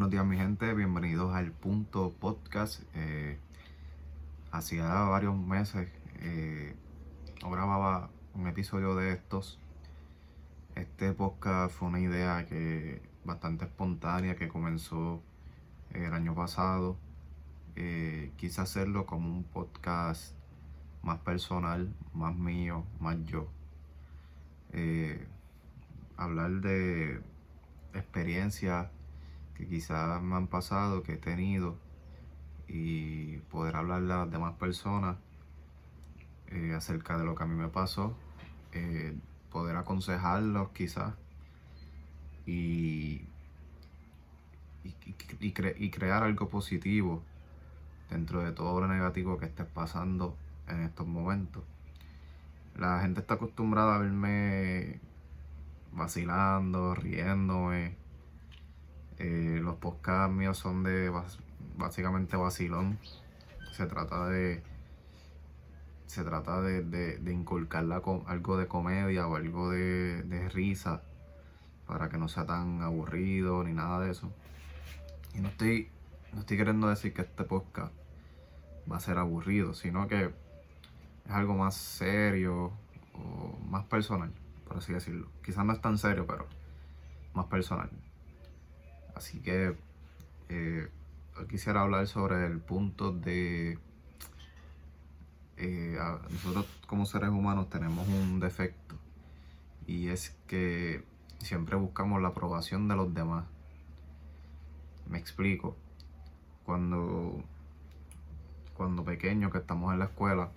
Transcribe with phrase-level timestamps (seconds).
[0.00, 2.82] Buenos días mi gente, bienvenidos al punto podcast.
[2.94, 3.38] Eh,
[4.50, 5.90] hacía varios meses
[6.20, 6.74] eh,
[7.42, 9.58] grababa un episodio de estos.
[10.74, 15.20] Este podcast fue una idea que bastante espontánea que comenzó
[15.90, 16.96] eh, el año pasado.
[17.76, 20.34] Eh, quise hacerlo como un podcast
[21.02, 23.50] más personal, más mío, más yo.
[26.16, 27.20] hablar de
[27.92, 28.88] experiencias
[29.60, 31.76] que quizás me han pasado, que he tenido
[32.66, 35.16] y poder hablarle a las demás personas
[36.48, 38.16] eh, acerca de lo que a mí me pasó,
[38.72, 39.14] eh,
[39.50, 41.14] poder aconsejarlos quizás
[42.46, 43.22] y,
[44.84, 47.22] y, crear algo positivo
[48.08, 50.36] dentro de todo lo negativo que estés pasando
[50.68, 51.64] en estos momentos.
[52.76, 55.00] La gente está acostumbrada a verme
[55.92, 57.99] vacilando, riéndome.
[59.22, 61.12] Eh, los podcasts míos son de
[61.76, 62.98] básicamente vacilón.
[63.72, 64.62] Se trata de.
[66.06, 71.02] Se trata de, de, inculcar algo de comedia o algo de, de risa
[71.86, 74.32] para que no sea tan aburrido ni nada de eso.
[75.34, 75.90] Y no estoy,
[76.32, 77.92] no estoy queriendo decir que este podcast
[78.90, 80.32] va a ser aburrido, sino que
[81.26, 82.72] es algo más serio
[83.12, 84.32] o más personal,
[84.66, 85.28] por así decirlo.
[85.44, 86.46] Quizás no es tan serio, pero
[87.34, 87.90] más personal.
[89.20, 89.76] Así que
[90.48, 90.88] eh,
[91.50, 93.78] quisiera hablar sobre el punto de
[95.58, 95.98] eh,
[96.30, 98.94] nosotros como seres humanos tenemos un defecto
[99.86, 101.04] y es que
[101.38, 103.44] siempre buscamos la aprobación de los demás.
[105.06, 105.76] Me explico.
[106.64, 107.44] Cuando
[108.72, 110.48] cuando pequeños que estamos en la escuela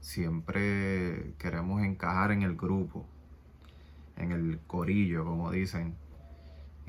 [0.00, 3.06] siempre queremos encajar en el grupo,
[4.16, 5.99] en el corillo, como dicen.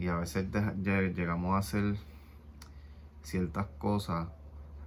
[0.02, 0.48] Y a veces
[0.82, 1.96] llegamos a hacer
[3.22, 4.30] ciertas cosas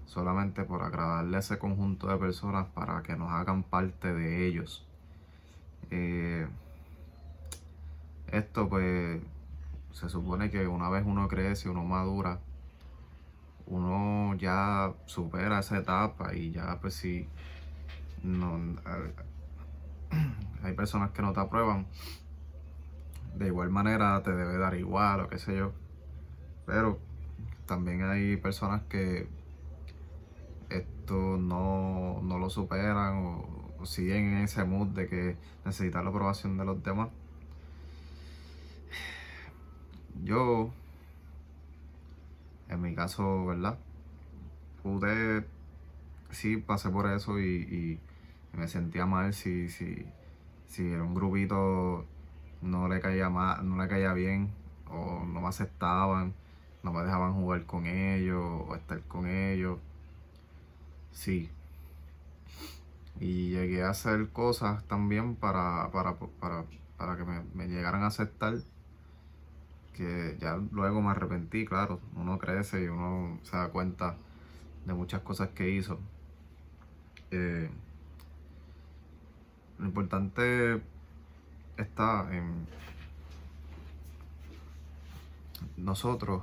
[0.06, 4.84] solamente por agradarle a ese conjunto de personas para que nos hagan parte de ellos.
[5.92, 6.48] Eh,
[8.26, 9.20] esto pues
[9.92, 12.40] se supone que una vez uno crece, uno madura,
[13.66, 17.28] uno ya supera esa etapa y ya pues si
[18.24, 18.58] no
[20.64, 21.86] hay personas que no te aprueban
[23.36, 25.72] de igual manera te debe dar igual o qué sé yo
[26.66, 26.98] pero
[27.66, 29.26] también hay personas que
[30.70, 36.64] esto no, lo superan o, siguen en ese mood de que necesitan la aprobación de
[36.64, 37.10] los demás.
[40.22, 40.70] Yo,
[42.70, 43.78] en mi caso, ¿verdad?
[44.82, 45.44] Pude,
[46.30, 48.00] sí, pasé por eso y,
[48.54, 50.06] me sentía mal si, si,
[50.66, 52.06] si era un grupito
[52.64, 54.50] no le caía mal, no le caía bien
[54.88, 56.34] o no me aceptaban
[56.84, 59.78] no me dejaban jugar con ellos o estar con ellos.
[61.12, 61.50] Sí.
[63.18, 68.56] Y llegué a hacer cosas también para, para, que me, llegaran a aceptar.
[69.94, 72.00] Que ya luego me arrepentí, claro.
[72.16, 74.16] Uno crece y uno se da cuenta
[74.84, 75.98] de muchas cosas que hizo.
[77.30, 77.70] Eh,
[79.78, 80.82] lo importante
[81.76, 82.66] está en
[85.76, 86.42] nosotros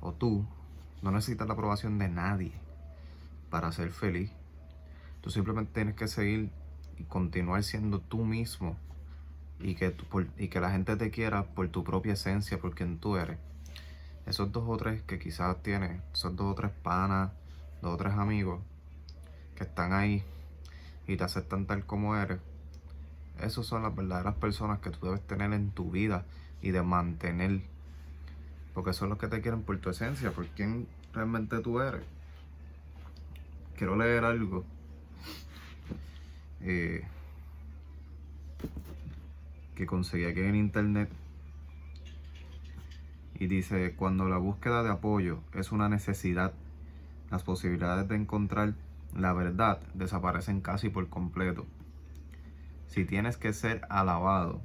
[0.00, 0.46] o tú
[1.02, 2.52] no necesitas la aprobación de nadie
[3.50, 4.30] para ser feliz.
[5.20, 6.50] Tú simplemente tienes que seguir
[6.98, 8.76] y continuar siendo tú mismo
[9.60, 9.94] y que,
[10.38, 13.38] y que la gente te quiera por tu propia esencia, por quien tú eres.
[14.26, 17.30] Esos dos o tres que quizás tienes, esos dos o tres panas,
[17.80, 18.60] dos o tres amigos
[19.54, 20.22] que están ahí
[21.06, 22.40] y te aceptan tal como eres,
[23.40, 26.24] esos son las verdaderas personas que tú debes tener en tu vida
[26.62, 27.62] y de mantener
[28.76, 32.04] porque son los que te quieren por tu esencia, por quién realmente tú eres.
[33.74, 34.66] Quiero leer algo.
[36.60, 37.02] Eh,
[39.74, 41.08] que conseguí aquí en internet.
[43.38, 46.52] Y dice, cuando la búsqueda de apoyo es una necesidad,
[47.30, 48.74] las posibilidades de encontrar
[49.16, 51.64] la verdad desaparecen casi por completo.
[52.86, 54.60] Si tienes que ser alabado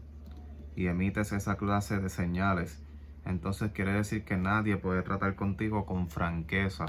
[0.75, 2.81] y emites esa clase de señales
[3.25, 6.85] entonces quiere decir que nadie puede tratar contigo con franqueza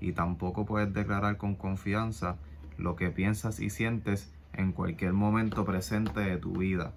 [0.00, 2.36] y tampoco puedes declarar con confianza
[2.78, 6.92] lo que piensas y sientes en cualquier momento presente de tu vida.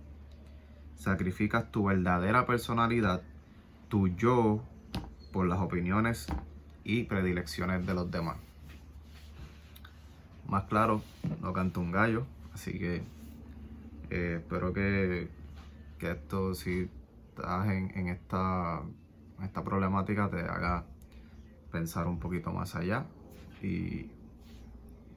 [0.95, 3.21] Sacrificas tu verdadera personalidad,
[3.87, 4.61] tu yo,
[5.31, 6.27] por las opiniones
[6.83, 8.37] y predilecciones de los demás.
[10.47, 11.01] Más claro,
[11.41, 13.01] no canto un gallo, así que
[14.09, 15.29] eh, espero que,
[15.97, 16.89] que esto sí
[17.65, 18.81] en, esta,
[19.41, 20.85] esta problemática te haga
[21.71, 23.05] pensar un poquito más allá
[23.61, 24.11] y,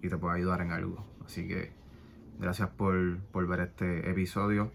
[0.03, 1.05] y te pueda ayudar en algo.
[1.25, 1.73] Así que
[2.39, 4.71] gracias por, por ver este episodio.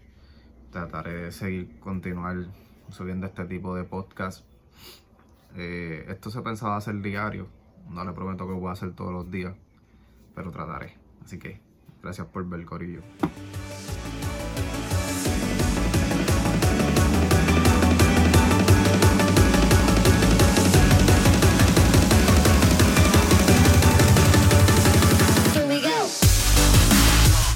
[0.70, 2.46] Trataré de seguir, continuar
[2.90, 4.44] subiendo este tipo de podcast.
[5.56, 7.48] Eh, esto se pensaba hacer diario.
[7.88, 9.54] No le prometo que lo voy a hacer todos los días,
[10.34, 10.94] pero trataré.
[11.24, 11.60] Así que
[12.02, 13.00] gracias por ver, Corillo.